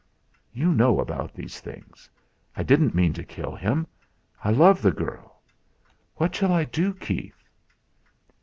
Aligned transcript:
"You 0.51 0.73
know 0.73 0.99
about 0.99 1.31
these 1.35 1.59
things. 1.59 2.09
I 2.57 2.63
didn't 2.63 2.95
mean 2.95 3.13
to 3.13 3.23
kill 3.23 3.55
him. 3.55 3.85
I 4.43 4.49
love 4.49 4.81
the 4.81 4.89
girl. 4.91 5.43
What 6.15 6.33
shall 6.35 6.51
I 6.51 6.63
do, 6.63 6.95
Keith? 6.95 7.47